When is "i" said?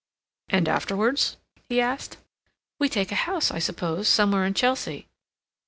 3.51-3.59